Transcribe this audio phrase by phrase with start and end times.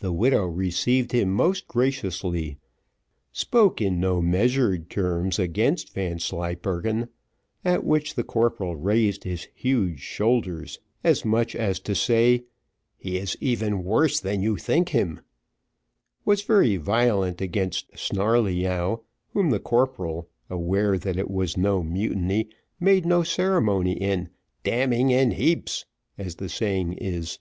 [0.00, 2.56] The widow received him most graciously,
[3.32, 7.10] spoke in no measured terms against Vanslyperken,
[7.62, 12.44] at which the corporal raised his huge shoulders, as much as to say,
[12.96, 15.20] "He is even worse than you think him,"
[16.24, 19.02] was very violent against Snarleyyow,
[19.34, 22.48] whom the corporal, aware that it was no mutiny,
[22.80, 24.30] made no ceremony in
[24.64, 25.84] "damning in heaps,"
[26.16, 27.38] as the saying is.